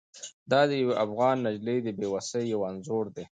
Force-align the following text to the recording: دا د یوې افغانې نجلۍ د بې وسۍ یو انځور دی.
دا 0.51 0.61
د 0.69 0.71
یوې 0.81 0.95
افغانې 1.05 1.39
نجلۍ 1.45 1.77
د 1.83 1.87
بې 1.97 2.07
وسۍ 2.13 2.43
یو 2.53 2.61
انځور 2.69 3.05
دی. 3.15 3.25